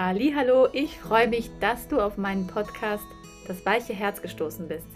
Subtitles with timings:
[0.00, 3.02] Hallo, ich freue mich, dass du auf meinen Podcast
[3.48, 4.86] Das weiche Herz gestoßen bist.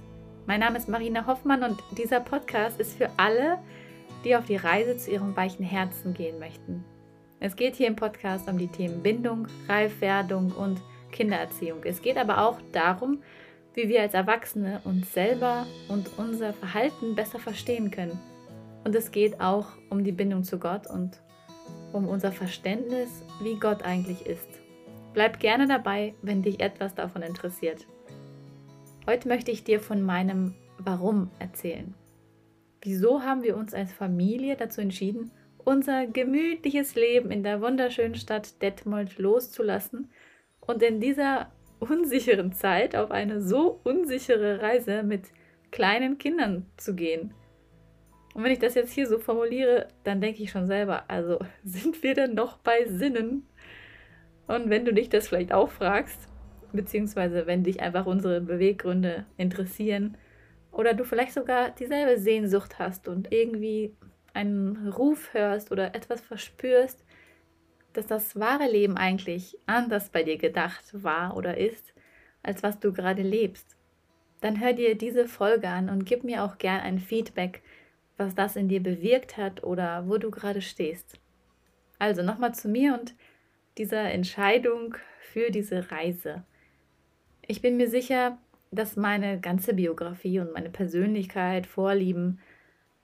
[0.47, 3.59] Mein Name ist Marina Hoffmann und dieser Podcast ist für alle,
[4.25, 6.85] die auf die Reise zu ihrem weichen Herzen gehen möchten.
[7.41, 11.81] Es geht hier im Podcast um die Themen Bindung, Reifwerdung und Kindererziehung.
[11.83, 13.25] Es geht aber auch darum,
[13.75, 18.21] wie wir als Erwachsene uns selber und unser Verhalten besser verstehen können.
[18.85, 21.21] Und es geht auch um die Bindung zu Gott und
[21.93, 24.62] um unser Verständnis, wie Gott eigentlich ist.
[25.15, 27.87] Bleib gerne dabei, wenn dich etwas davon interessiert.
[29.07, 31.95] Heute möchte ich dir von meinem Warum erzählen.
[32.81, 35.31] Wieso haben wir uns als Familie dazu entschieden,
[35.65, 40.11] unser gemütliches Leben in der wunderschönen Stadt Detmold loszulassen
[40.61, 45.27] und in dieser unsicheren Zeit auf eine so unsichere Reise mit
[45.71, 47.35] kleinen Kindern zu gehen?
[48.35, 52.03] Und wenn ich das jetzt hier so formuliere, dann denke ich schon selber, also sind
[52.03, 53.47] wir denn noch bei Sinnen?
[54.53, 56.29] Und wenn du dich das vielleicht auch fragst,
[56.75, 60.19] beziehungsweise wenn dich einfach unsere Beweggründe interessieren
[60.71, 63.97] oder du vielleicht sogar dieselbe Sehnsucht hast und irgendwie
[64.35, 67.03] einen Ruf hörst oder etwas verspürst,
[67.95, 71.95] dass das wahre Leben eigentlich anders bei dir gedacht war oder ist,
[72.43, 73.79] als was du gerade lebst,
[74.43, 77.63] dann hör dir diese Folge an und gib mir auch gern ein Feedback,
[78.19, 81.19] was das in dir bewirkt hat oder wo du gerade stehst.
[81.99, 83.15] Also nochmal zu mir und
[83.79, 86.45] dieser Entscheidung für diese Reise.
[87.47, 88.39] Ich bin mir sicher,
[88.71, 92.41] dass meine ganze Biografie und meine Persönlichkeit, Vorlieben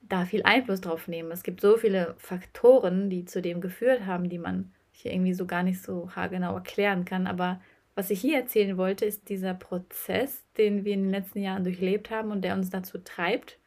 [0.03, 1.31] da viel Einfluss drauf nehmen.
[1.31, 5.47] Es gibt so viele Faktoren, die zu dem geführt haben, die man hier irgendwie so
[5.47, 7.27] gar nicht so haargenau erklären kann.
[7.27, 7.61] Aber
[7.95, 12.11] was ich hier erzählen wollte, ist dieser Prozess, den wir in den letzten Jahren durchlebt
[12.11, 13.59] haben und der uns dazu treibt,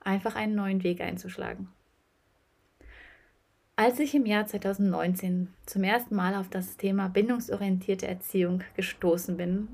[0.00, 1.68] einfach einen neuen Weg einzuschlagen.
[3.84, 9.66] Als ich im Jahr 2019 zum ersten Mal auf das Thema bindungsorientierte Erziehung gestoßen bin,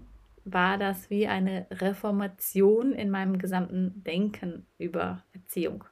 [0.47, 5.85] war das wie eine Reformation in meinem gesamten Denken über Erziehung.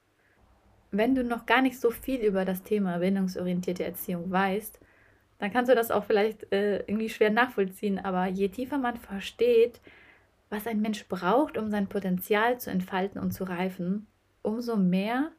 [0.91, 4.81] Wenn du noch gar nicht so viel über das Thema bindungsorientierte Erziehung weißt,
[5.39, 9.83] dann kannst du das auch vielleicht äh, irgendwie schwer nachvollziehen, aber je tiefer man versteht,
[10.49, 14.07] was ein Mensch braucht, um sein Potenzial zu entfalten und zu reifen,
[14.41, 15.33] umso mehr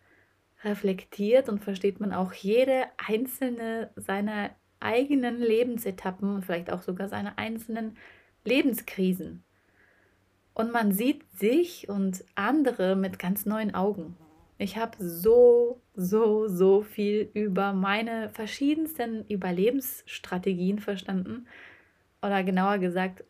[0.64, 7.38] reflektiert und versteht man auch jede einzelne seiner eigenen Lebensetappen und vielleicht auch sogar seine
[7.38, 7.98] einzelnen
[8.44, 9.44] Lebenskrisen.
[10.54, 14.18] Und man sieht sich und andere mit ganz neuen Augen.
[14.58, 21.48] Ich habe so, so, so viel über meine verschiedensten Überlebensstrategien verstanden.
[22.24, 23.24] Oder genauer gesagt,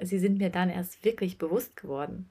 [0.00, 2.30] sie sind mir dann erst wirklich bewusst geworden.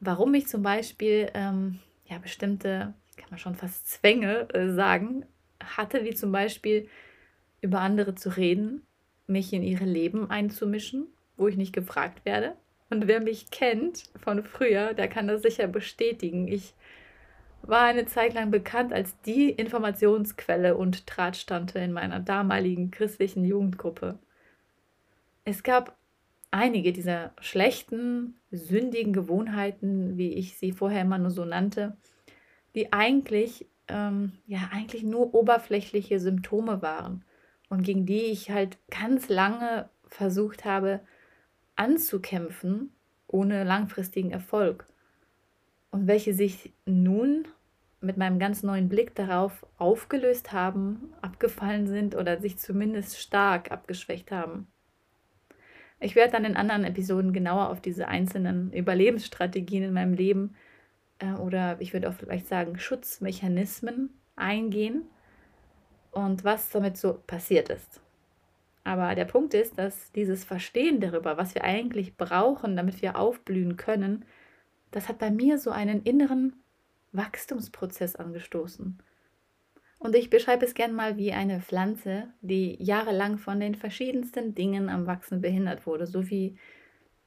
[0.00, 5.26] Warum ich zum Beispiel ähm, ja, bestimmte, kann man schon fast Zwänge äh, sagen,
[5.62, 6.88] hatte, wie zum Beispiel
[7.60, 8.82] über andere zu reden,
[9.26, 12.56] mich in ihre Leben einzumischen, wo ich nicht gefragt werde.
[12.88, 16.48] Und wer mich kennt von früher, der kann das sicher bestätigen.
[16.48, 16.74] Ich
[17.62, 24.18] war eine Zeit lang bekannt als die Informationsquelle und Drahtstante in meiner damaligen christlichen Jugendgruppe.
[25.44, 25.96] Es gab
[26.50, 31.96] einige dieser schlechten, sündigen Gewohnheiten, wie ich sie vorher immer nur so nannte,
[32.74, 37.24] die eigentlich, ähm, ja, eigentlich nur oberflächliche Symptome waren
[37.68, 41.00] und gegen die ich halt ganz lange versucht habe
[41.76, 42.92] anzukämpfen,
[43.26, 44.86] ohne langfristigen Erfolg.
[45.90, 47.48] Und welche sich nun
[48.00, 54.30] mit meinem ganz neuen Blick darauf aufgelöst haben, abgefallen sind oder sich zumindest stark abgeschwächt
[54.30, 54.66] haben.
[56.00, 60.54] Ich werde dann in anderen Episoden genauer auf diese einzelnen Überlebensstrategien in meinem Leben
[61.20, 65.04] äh, oder ich würde auch vielleicht sagen Schutzmechanismen eingehen
[66.10, 68.00] und was damit so passiert ist.
[68.82, 73.76] Aber der Punkt ist, dass dieses Verstehen darüber, was wir eigentlich brauchen, damit wir aufblühen
[73.76, 74.24] können,
[74.90, 76.54] das hat bei mir so einen inneren
[77.12, 78.98] Wachstumsprozess angestoßen.
[79.98, 84.88] Und ich beschreibe es gern mal wie eine Pflanze, die jahrelang von den verschiedensten Dingen
[84.88, 86.56] am Wachsen behindert wurde, so wie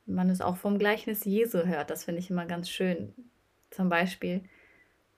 [0.08, 1.92] man es auch vom Gleichnis Jesu hört.
[1.92, 3.14] Das finde ich immer ganz schön.
[3.74, 4.44] Zum Beispiel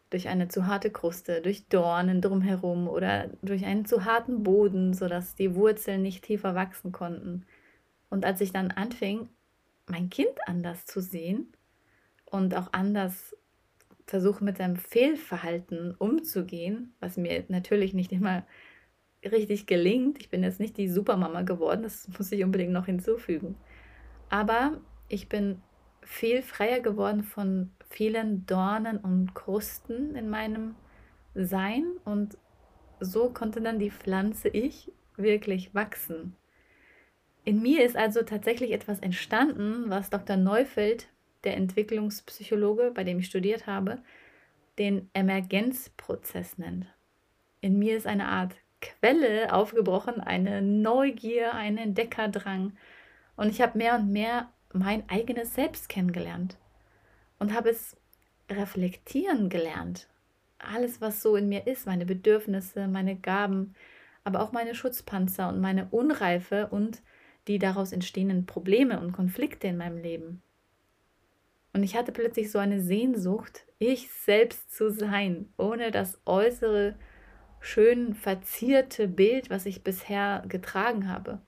[0.09, 5.35] durch eine zu harte Kruste, durch Dornen drumherum oder durch einen zu harten Boden, sodass
[5.35, 7.45] die Wurzeln nicht tiefer wachsen konnten.
[8.09, 9.27] Und als ich dann anfing,
[9.87, 11.51] mein Kind anders zu sehen
[12.23, 13.35] und auch anders
[14.07, 18.45] versuche mit seinem Fehlverhalten umzugehen, was mir natürlich nicht immer
[19.23, 20.19] richtig gelingt.
[20.19, 23.55] Ich bin jetzt nicht die Supermama geworden, das muss ich unbedingt noch hinzufügen.
[24.29, 24.79] Aber
[25.09, 25.61] ich bin
[26.05, 30.75] viel freier geworden von vielen Dornen und Krusten in meinem
[31.33, 32.37] Sein und
[32.99, 36.35] so konnte dann die Pflanze ich wirklich wachsen.
[37.43, 40.37] In mir ist also tatsächlich etwas entstanden, was Dr.
[40.37, 41.07] Neufeld,
[41.43, 43.99] der Entwicklungspsychologe, bei dem ich studiert habe,
[44.79, 46.87] den Emergenzprozess nennt.
[47.61, 52.73] In mir ist eine Art Quelle aufgebrochen, eine Neugier, ein Entdeckerdrang.
[53.35, 54.49] Und ich habe mehr und mehr
[54.79, 56.57] mein eigenes Selbst kennengelernt
[57.39, 57.97] und habe es
[58.49, 60.07] reflektieren gelernt.
[60.57, 63.73] Alles, was so in mir ist, meine Bedürfnisse, meine Gaben,
[64.23, 67.01] aber auch meine Schutzpanzer und meine Unreife und
[67.47, 70.41] die daraus entstehenden Probleme und Konflikte in meinem Leben.
[71.73, 76.95] Und ich hatte plötzlich so eine Sehnsucht, ich selbst zu sein, ohne das äußere,
[77.59, 81.41] schön verzierte Bild, was ich bisher getragen habe,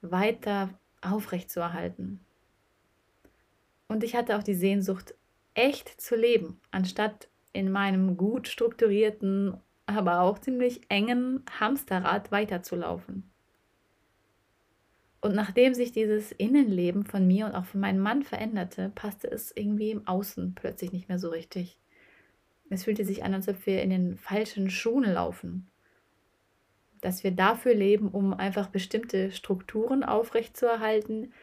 [0.00, 0.70] weiter
[1.02, 2.24] aufrechtzuerhalten.
[3.92, 5.14] Und ich hatte auch die Sehnsucht,
[5.52, 13.30] echt zu leben, anstatt in meinem gut strukturierten, aber auch ziemlich engen Hamsterrad weiterzulaufen.
[15.20, 19.54] Und nachdem sich dieses Innenleben von mir und auch von meinem Mann veränderte, passte es
[19.54, 21.78] irgendwie im Außen plötzlich nicht mehr so richtig.
[22.70, 25.68] Es fühlte sich an, als ob wir in den falschen Schuhen laufen.
[27.02, 31.34] Dass wir dafür leben, um einfach bestimmte Strukturen aufrechtzuerhalten,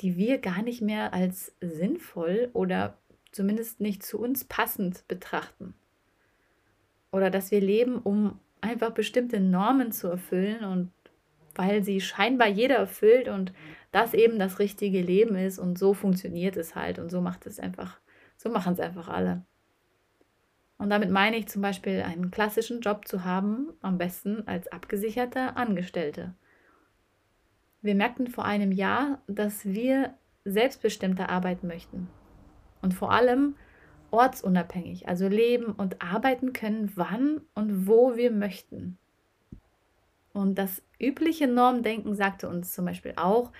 [0.00, 2.98] die wir gar nicht mehr als sinnvoll oder
[3.32, 5.74] zumindest nicht zu uns passend betrachten.
[7.12, 10.90] Oder dass wir leben, um einfach bestimmte Normen zu erfüllen und
[11.54, 13.52] weil sie scheinbar jeder erfüllt und
[13.92, 17.58] das eben das richtige Leben ist und so funktioniert es halt und so macht es
[17.58, 17.98] einfach,
[18.36, 19.42] so machen es einfach alle.
[20.78, 25.56] Und damit meine ich zum Beispiel einen klassischen Job zu haben, am besten als abgesicherter
[25.56, 26.34] Angestellte.
[27.86, 30.12] Wir merkten vor einem Jahr, dass wir
[30.44, 32.08] selbstbestimmter arbeiten möchten
[32.82, 33.54] und vor allem
[34.10, 38.98] ortsunabhängig, also leben und arbeiten können, wann und wo wir möchten.
[40.32, 43.52] Und das übliche Normdenken sagte uns zum Beispiel auch,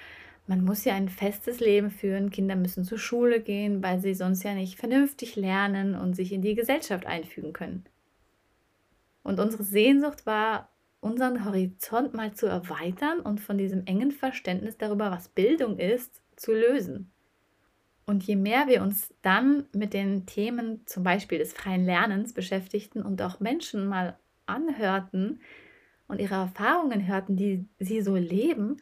[0.48, 4.42] man muss ja ein festes Leben führen, Kinder müssen zur Schule gehen, weil sie sonst
[4.42, 7.84] ja nicht vernünftig lernen und sich in die Gesellschaft einfügen können.
[9.22, 10.68] Und unsere Sehnsucht war,
[11.00, 16.52] unseren Horizont mal zu erweitern und von diesem engen Verständnis darüber, was Bildung ist, zu
[16.52, 17.10] lösen.
[18.06, 23.02] Und je mehr wir uns dann mit den Themen zum Beispiel des freien Lernens beschäftigten
[23.02, 24.16] und auch Menschen mal
[24.46, 25.40] anhörten,
[26.08, 28.76] und ihre Erfahrungen hörten, die sie so leben,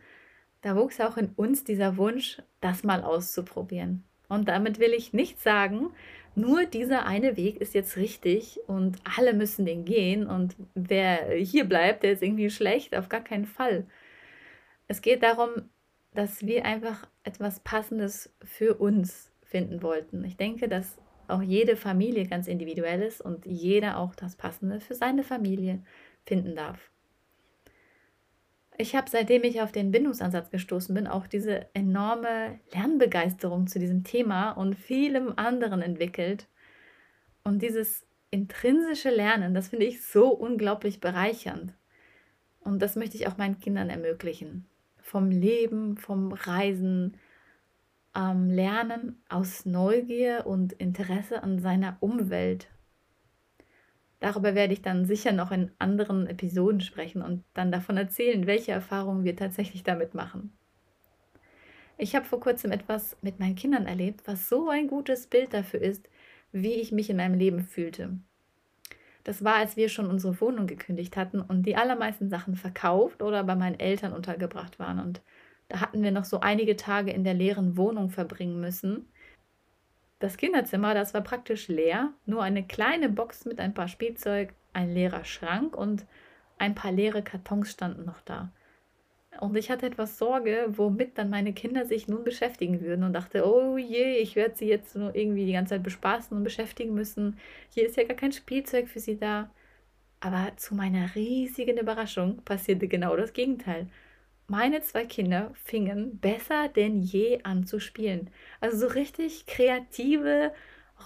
[0.62, 4.04] da wuchs auch in uns dieser Wunsch, das mal auszuprobieren.
[4.28, 5.90] Und damit will ich nicht sagen,
[6.36, 11.64] nur dieser eine Weg ist jetzt richtig und alle müssen den gehen und wer hier
[11.64, 13.86] bleibt, der ist irgendwie schlecht, auf gar keinen Fall.
[14.88, 15.50] Es geht darum,
[16.12, 20.24] dass wir einfach etwas Passendes für uns finden wollten.
[20.24, 20.98] Ich denke, dass
[21.28, 25.82] auch jede Familie ganz individuell ist und jeder auch das Passende für seine Familie
[26.24, 26.90] finden darf.
[28.76, 34.02] Ich habe, seitdem ich auf den Bindungsansatz gestoßen bin, auch diese enorme Lernbegeisterung zu diesem
[34.02, 36.48] Thema und vielem anderen entwickelt.
[37.44, 41.72] Und dieses intrinsische Lernen, das finde ich so unglaublich bereichernd.
[42.60, 44.66] Und das möchte ich auch meinen Kindern ermöglichen.
[45.00, 47.16] Vom Leben, vom Reisen,
[48.16, 52.68] ähm, Lernen aus Neugier und Interesse an seiner Umwelt
[54.20, 58.72] Darüber werde ich dann sicher noch in anderen Episoden sprechen und dann davon erzählen, welche
[58.72, 60.56] Erfahrungen wir tatsächlich damit machen.
[61.96, 65.80] Ich habe vor kurzem etwas mit meinen Kindern erlebt, was so ein gutes Bild dafür
[65.80, 66.08] ist,
[66.52, 68.18] wie ich mich in meinem Leben fühlte.
[69.24, 73.42] Das war, als wir schon unsere Wohnung gekündigt hatten und die allermeisten Sachen verkauft oder
[73.44, 75.00] bei meinen Eltern untergebracht waren.
[75.00, 75.22] Und
[75.68, 79.06] da hatten wir noch so einige Tage in der leeren Wohnung verbringen müssen.
[80.24, 84.90] Das Kinderzimmer, das war praktisch leer, nur eine kleine Box mit ein paar Spielzeug, ein
[84.90, 86.06] leerer Schrank und
[86.56, 88.50] ein paar leere Kartons standen noch da.
[89.38, 93.46] Und ich hatte etwas Sorge, womit dann meine Kinder sich nun beschäftigen würden und dachte,
[93.46, 97.38] oh je, ich werde sie jetzt nur irgendwie die ganze Zeit bespaßen und beschäftigen müssen.
[97.68, 99.50] Hier ist ja gar kein Spielzeug für sie da.
[100.20, 103.88] Aber zu meiner riesigen Überraschung passierte genau das Gegenteil
[104.46, 108.30] meine zwei Kinder fingen besser denn je an zu spielen.
[108.60, 110.52] Also so richtig kreative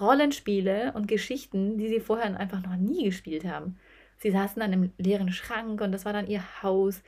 [0.00, 3.78] Rollenspiele und Geschichten, die sie vorher einfach noch nie gespielt haben.
[4.18, 7.02] Sie saßen dann im leeren Schrank und das war dann ihr Haus.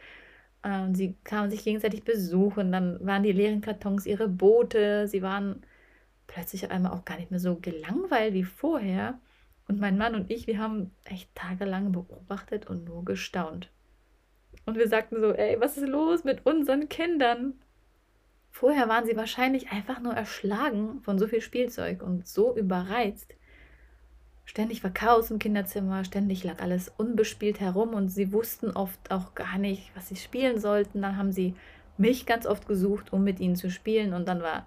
[0.65, 2.73] Ähm, sie kamen sich gegenseitig besuchen.
[2.73, 5.09] Dann waren die leeren Kartons ihre Boote.
[5.09, 5.63] Sie waren
[6.27, 9.19] plötzlich auf einmal auch gar nicht mehr so gelangweilt wie vorher.
[9.69, 13.71] Und mein Mann und ich, wir haben echt tagelang beobachtet und nur gestaunt.
[14.67, 17.55] Und wir sagten so, ey, was ist los mit unseren Kindern?
[18.51, 23.35] Vorher waren sie wahrscheinlich einfach nur erschlagen von so viel Spielzeug und so überreizt.
[24.45, 29.35] Ständig war Chaos im Kinderzimmer, ständig lag alles unbespielt herum und sie wussten oft auch
[29.37, 31.03] gar nicht, was sie spielen sollten.
[31.03, 31.55] Dann haben sie
[31.99, 34.13] mich ganz oft gesucht, um mit ihnen zu spielen.
[34.13, 34.67] Und dann war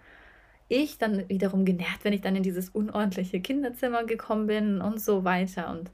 [0.69, 5.25] ich dann wiederum genervt, wenn ich dann in dieses unordentliche Kinderzimmer gekommen bin und so
[5.25, 5.69] weiter.
[5.69, 5.91] Und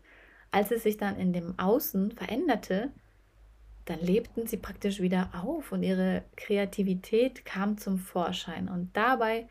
[0.52, 2.92] als es sich dann in dem Außen veränderte,
[3.90, 8.70] dann lebten sie praktisch wieder auf und ihre Kreativität kam zum Vorschein.
[8.70, 9.48] Und dabei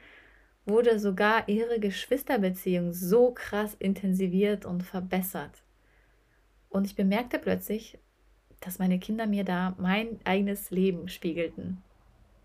[0.64, 5.64] wurde sogar ihre Geschwisterbeziehung so krass intensiviert und verbessert.
[6.68, 7.98] Und ich bemerkte plötzlich,
[8.60, 11.82] dass meine Kinder mir da mein eigenes Leben spiegelten.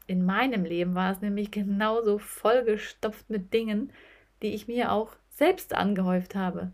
[0.07, 3.91] In meinem Leben war es nämlich genauso vollgestopft mit Dingen,
[4.41, 6.71] die ich mir auch selbst angehäuft habe.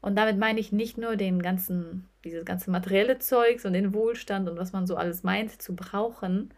[0.00, 4.48] Und damit meine ich nicht nur den ganzen, dieses ganze materielle Zeugs und den Wohlstand
[4.48, 6.54] und was man so alles meint zu brauchen.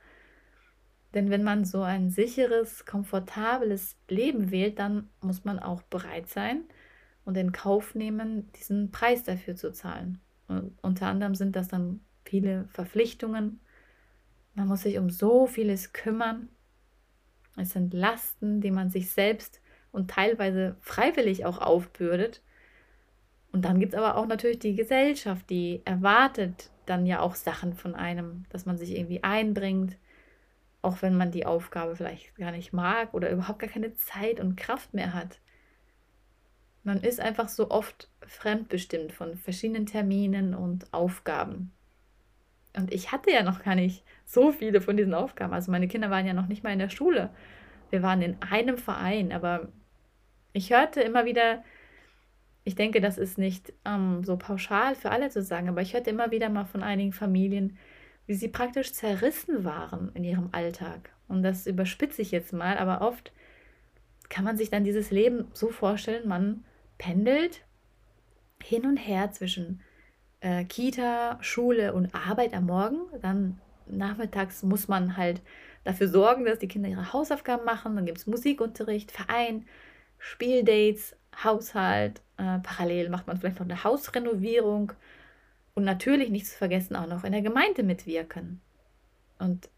[1.14, 6.64] Denn wenn man so ein sicheres, komfortables Leben wählt, dann muss man auch bereit sein
[7.24, 10.20] und in Kauf nehmen, diesen Preis dafür zu zahlen.
[10.46, 13.60] Und unter anderem sind das dann viele Verpflichtungen.
[14.54, 16.48] Man muss sich um so vieles kümmern.
[17.56, 19.60] Es sind Lasten, die man sich selbst
[19.92, 22.42] und teilweise freiwillig auch aufbürdet
[23.52, 27.74] und dann gibt es aber auch natürlich die Gesellschaft, die erwartet dann ja auch Sachen
[27.74, 29.96] von einem, dass man sich irgendwie einbringt,
[30.82, 34.56] auch wenn man die Aufgabe vielleicht gar nicht mag oder überhaupt gar keine Zeit und
[34.56, 35.40] Kraft mehr hat.
[36.82, 41.72] Man ist einfach so oft fremdbestimmt von verschiedenen Terminen und Aufgaben.
[42.76, 45.52] Und ich hatte ja noch gar nicht so viele von diesen Aufgaben.
[45.52, 47.30] Also meine Kinder waren ja noch nicht mal in der Schule.
[47.90, 49.68] Wir waren in einem Verein, aber
[50.52, 51.62] ich hörte immer wieder
[52.70, 56.10] ich denke, das ist nicht ähm, so pauschal für alle zu sagen, aber ich hörte
[56.10, 57.76] immer wieder mal von einigen Familien,
[58.26, 61.10] wie sie praktisch zerrissen waren in ihrem Alltag.
[61.26, 63.32] Und das überspitze ich jetzt mal, aber oft
[64.28, 66.64] kann man sich dann dieses Leben so vorstellen, man
[66.96, 67.64] pendelt
[68.62, 69.80] hin und her zwischen
[70.38, 73.00] äh, Kita, Schule und Arbeit am Morgen.
[73.20, 75.42] Dann nachmittags muss man halt
[75.82, 77.96] dafür sorgen, dass die Kinder ihre Hausaufgaben machen.
[77.96, 79.66] Dann gibt es Musikunterricht, Verein,
[80.18, 82.22] Spieldates, Haushalt.
[82.40, 84.92] Äh, parallel macht man vielleicht noch eine Hausrenovierung.
[85.74, 88.60] Und natürlich nicht zu vergessen auch noch in der Gemeinde mitwirken.
[89.38, 89.68] Und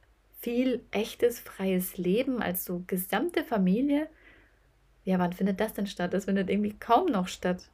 [0.41, 4.09] viel echtes, freies Leben als so gesamte Familie.
[5.05, 6.15] Ja, wann findet das denn statt?
[6.15, 7.69] Das findet irgendwie kaum noch statt.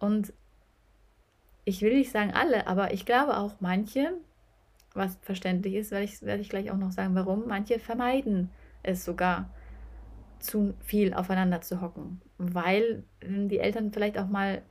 [0.00, 0.32] Und
[1.64, 4.12] ich will nicht sagen alle, aber ich glaube auch manche,
[4.92, 8.50] was verständlich ist, werde ich, werde ich gleich auch noch sagen, warum, manche vermeiden
[8.82, 9.48] es sogar
[10.38, 14.62] zu viel aufeinander zu hocken, weil die Eltern vielleicht auch mal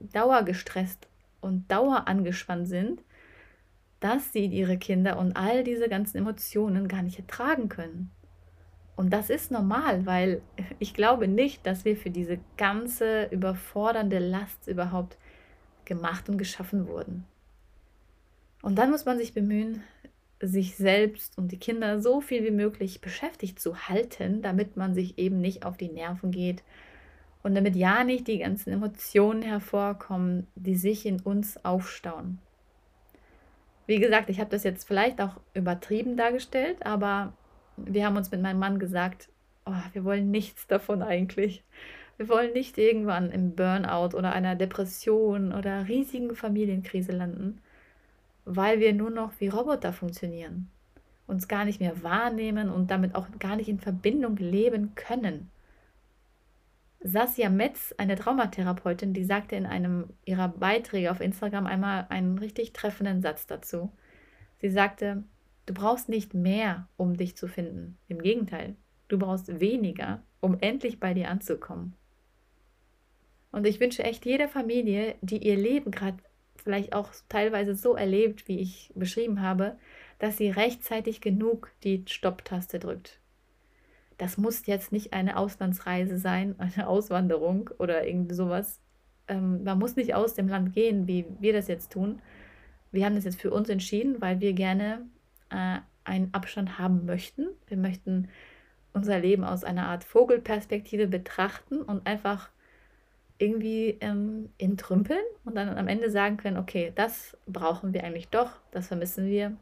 [0.00, 1.08] dauergestresst
[1.40, 3.02] und dauer angespannt sind,
[4.00, 8.10] dass sie ihre Kinder und all diese ganzen Emotionen gar nicht ertragen können.
[8.96, 10.42] Und das ist normal, weil
[10.78, 15.16] ich glaube nicht, dass wir für diese ganze überfordernde Last überhaupt
[15.84, 17.24] gemacht und geschaffen wurden.
[18.62, 19.82] Und dann muss man sich bemühen,
[20.46, 25.18] sich selbst und die Kinder so viel wie möglich beschäftigt zu halten, damit man sich
[25.18, 26.62] eben nicht auf die Nerven geht
[27.42, 32.38] und damit ja nicht die ganzen Emotionen hervorkommen, die sich in uns aufstauen.
[33.86, 37.34] Wie gesagt, ich habe das jetzt vielleicht auch übertrieben dargestellt, aber
[37.76, 39.28] wir haben uns mit meinem Mann gesagt,
[39.66, 41.62] oh, wir wollen nichts davon eigentlich.
[42.16, 47.60] Wir wollen nicht irgendwann im Burnout oder einer Depression oder riesigen Familienkrise landen
[48.44, 50.70] weil wir nur noch wie Roboter funktionieren,
[51.26, 55.50] uns gar nicht mehr wahrnehmen und damit auch gar nicht in Verbindung leben können.
[57.00, 62.72] Saskia Metz, eine Traumatherapeutin, die sagte in einem ihrer Beiträge auf Instagram einmal einen richtig
[62.72, 63.92] treffenden Satz dazu.
[64.58, 65.22] Sie sagte,
[65.66, 67.98] du brauchst nicht mehr, um dich zu finden.
[68.08, 68.76] Im Gegenteil,
[69.08, 71.94] du brauchst weniger, um endlich bei dir anzukommen.
[73.52, 76.16] Und ich wünsche echt jeder Familie, die ihr Leben gerade
[76.56, 79.76] vielleicht auch teilweise so erlebt, wie ich beschrieben habe,
[80.18, 83.18] dass sie rechtzeitig genug die Stopptaste drückt.
[84.18, 88.80] Das muss jetzt nicht eine Auslandsreise sein, eine Auswanderung oder irgendwie sowas.
[89.28, 92.20] Ähm, man muss nicht aus dem Land gehen, wie wir das jetzt tun.
[92.92, 95.06] Wir haben das jetzt für uns entschieden, weil wir gerne
[95.50, 97.48] äh, einen Abstand haben möchten.
[97.66, 98.28] Wir möchten
[98.92, 102.50] unser Leben aus einer Art Vogelperspektive betrachten und einfach
[103.38, 108.50] irgendwie ähm, entrümpeln und dann am Ende sagen können, okay, das brauchen wir eigentlich doch,
[108.70, 109.56] das vermissen wir,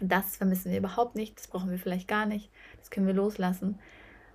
[0.00, 3.78] das vermissen wir überhaupt nicht, das brauchen wir vielleicht gar nicht, das können wir loslassen.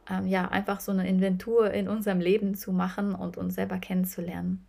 [0.10, 4.64] Ähm, ja, einfach so eine Inventur in unserem Leben zu machen und uns selber kennenzulernen.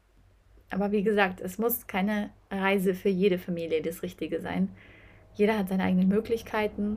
[0.70, 4.70] Aber wie gesagt, es muss keine Reise für jede Familie das Richtige sein.
[5.34, 6.96] Jeder hat seine eigenen Möglichkeiten.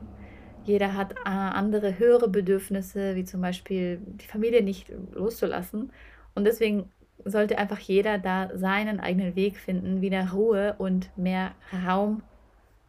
[0.64, 5.90] Jeder hat äh, andere höhere Bedürfnisse, wie zum Beispiel die Familie nicht loszulassen
[6.34, 6.90] und deswegen
[7.24, 11.54] sollte einfach jeder da seinen eigenen Weg finden, wieder Ruhe und mehr
[11.86, 12.22] Raum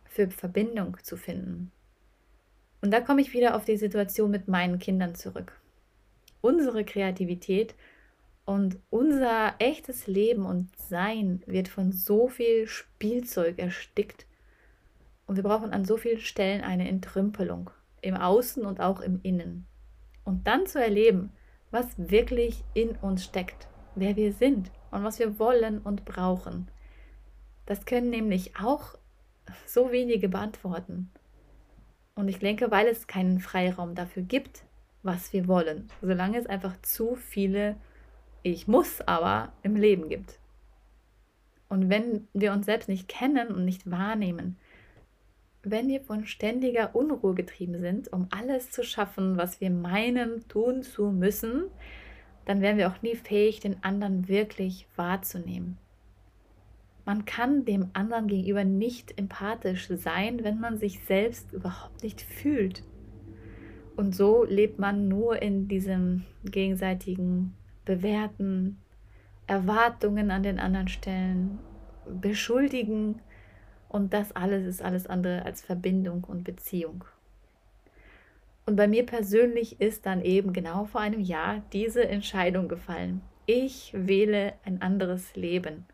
[0.06, 1.72] für Verbindung zu finden.
[2.82, 5.60] Und da komme ich wieder auf die Situation mit meinen Kindern zurück.
[6.42, 7.76] Unsere Kreativität
[8.46, 14.26] und unser echtes Leben und Sein wird von so viel Spielzeug erstickt.
[15.28, 17.70] Und wir brauchen an so vielen Stellen eine Entrümpelung,
[18.02, 19.68] im Außen und auch im Innen.
[20.24, 21.32] Und dann zu erleben,
[21.72, 26.70] was wirklich in uns steckt, wer wir sind und was wir wollen und brauchen.
[27.66, 28.96] Das können nämlich auch
[29.66, 31.10] so wenige beantworten.
[32.16, 34.64] Und ich denke, weil es keinen Freiraum dafür gibt,
[35.04, 37.78] was wir wollen, solange es einfach zu viele
[38.44, 40.40] Ich muss aber im Leben gibt.
[41.70, 44.58] Und wenn wir uns selbst nicht kennen und nicht wahrnehmen,
[45.64, 50.82] wenn wir von ständiger Unruhe getrieben sind, um alles zu schaffen, was wir meinen, tun
[50.82, 51.66] zu müssen,
[52.46, 55.78] dann wären wir auch nie fähig, den anderen wirklich wahrzunehmen.
[57.06, 62.84] Man kann dem anderen gegenüber nicht empathisch sein, wenn man sich selbst überhaupt nicht fühlt.
[63.96, 67.54] Und so lebt man nur in diesem gegenseitigen
[67.86, 68.78] Bewerten,
[69.48, 71.60] Erwartungen an den anderen stellen,
[72.22, 73.20] beschuldigen
[73.92, 77.04] und das alles ist alles andere als Verbindung und Beziehung.
[78.66, 83.22] Und bei mir persönlich ist dann eben genau vor einem Jahr diese Entscheidung gefallen.
[83.48, 85.86] Ich wähle ein anderes Leben.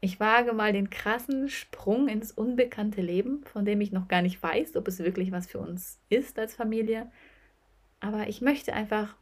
[0.00, 4.42] Ich wage mal den krassen Sprung ins unbekannte Leben, von dem ich noch gar nicht
[4.42, 7.10] weiß, ob es wirklich was für uns ist als Familie.
[8.00, 9.16] Aber ich möchte einfach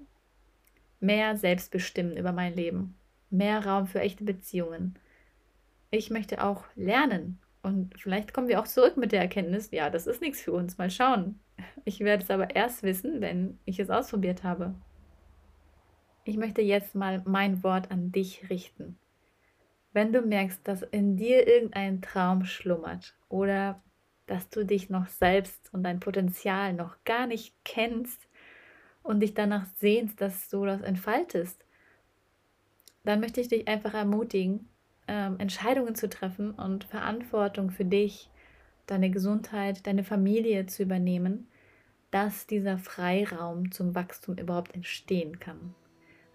[0.99, 2.97] mehr selbst bestimmen über mein Leben,
[3.31, 4.99] mehr Raum für echte Beziehungen.
[5.93, 10.07] Ich möchte auch lernen und vielleicht kommen wir auch zurück mit der Erkenntnis, ja, das
[10.07, 11.41] ist nichts für uns, mal schauen.
[11.85, 14.77] Ich werde es aber erst wissen, wenn ich es ausprobiert habe.
[16.23, 18.97] Ich möchte jetzt mal mein Wort an dich richten.
[19.93, 23.83] Wenn du merkst, dass in dir irgendein Traum schlummert oder
[24.27, 28.29] dass du dich noch selbst und dein Potenzial noch gar nicht kennst
[29.03, 31.65] und dich danach sehnst, dass du das entfaltest,
[33.03, 34.69] dann möchte ich dich einfach ermutigen,
[35.09, 38.31] ähm, Entscheidungen zu treffen und Verantwortung für dich,
[38.87, 41.49] deine Gesundheit, deine Familie zu übernehmen,
[42.11, 45.75] dass dieser Freiraum zum Wachstum überhaupt entstehen kann.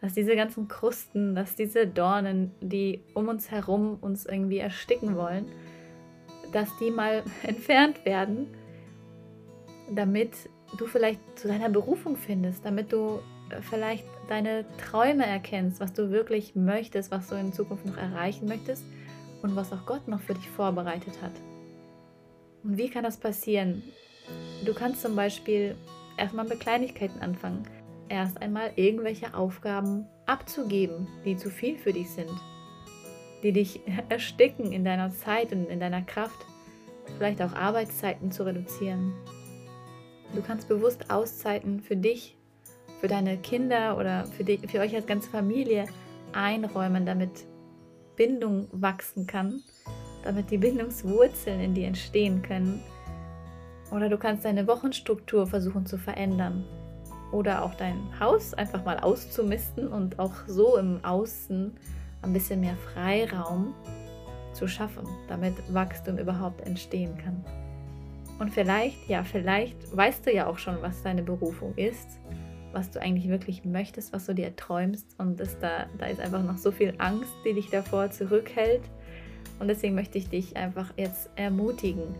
[0.02, 5.46] Dass diese ganzen Krusten, dass diese Dornen, die um uns herum uns irgendwie ersticken wollen,
[6.52, 8.48] dass die mal entfernt werden,
[9.94, 15.94] damit du vielleicht zu deiner Berufung findest, damit du äh, vielleicht deine Träume erkennst, was
[15.94, 18.84] du wirklich möchtest, was du in Zukunft noch erreichen möchtest
[19.42, 21.34] und was auch Gott noch für dich vorbereitet hat.
[22.64, 23.84] Und wie kann das passieren?
[24.66, 25.76] Du kannst zum Beispiel
[26.18, 27.68] erstmal mit Kleinigkeiten anfangen
[28.12, 32.30] erst einmal irgendwelche Aufgaben abzugeben, die zu viel für dich sind,
[33.42, 36.46] die dich ersticken in deiner Zeit und in deiner Kraft,
[37.18, 39.14] vielleicht auch Arbeitszeiten zu reduzieren.
[40.36, 42.38] Du kannst bewusst Auszeiten für dich,
[43.02, 45.88] für deine Kinder oder für, dich, für euch als ganze Familie
[46.32, 47.46] einräumen, damit
[48.16, 49.62] Bindung wachsen kann,
[50.24, 52.82] damit die Bindungswurzeln in dir entstehen können.
[53.92, 56.64] Oder du kannst deine Wochenstruktur versuchen zu verändern,
[57.32, 61.74] oder auch dein Haus einfach mal auszumisten und auch so im Außen
[62.22, 63.74] ein bisschen mehr Freiraum
[64.54, 67.44] zu schaffen, damit Wachstum überhaupt entstehen kann.
[68.40, 72.20] Und vielleicht, ja, vielleicht weißt du ja auch schon, was deine Berufung ist,
[72.74, 75.08] was du eigentlich wirklich möchtest, was du dir träumst.
[75.18, 78.84] Und ist da, da ist einfach noch so viel Angst, die dich davor zurückhält.
[79.60, 82.16] Und deswegen möchte ich dich einfach jetzt ermutigen,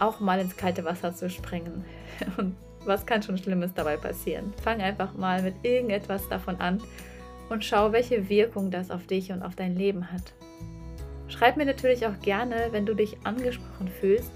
[0.00, 1.84] auch mal ins kalte Wasser zu springen
[2.36, 4.52] und was kann schon Schlimmes dabei passieren?
[4.62, 6.82] Fang einfach mal mit irgendetwas davon an
[7.48, 10.34] und schau, welche Wirkung das auf dich und auf dein Leben hat.
[11.28, 14.30] Schreib mir natürlich auch gerne, wenn du dich angesprochen fühlst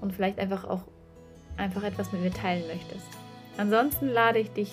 [0.00, 0.82] und vielleicht einfach auch
[1.56, 3.17] einfach etwas mit mir teilen möchtest.
[3.58, 4.72] Ansonsten lade ich dich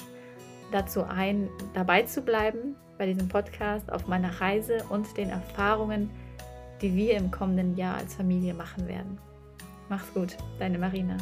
[0.71, 6.09] dazu ein, dabei zu bleiben bei diesem Podcast auf meiner Reise und den Erfahrungen,
[6.81, 9.17] die wir im kommenden Jahr als Familie machen werden.
[9.89, 11.17] Mach's gut, deine Marina.